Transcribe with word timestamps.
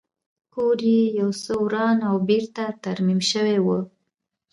کور 0.53 0.77
یې 0.91 1.01
یو 1.19 1.29
څه 1.43 1.51
وران 1.63 1.97
او 2.09 2.15
بېرته 2.29 2.63
ترمیم 2.83 3.21
شوی 3.31 3.57
و 3.61 3.67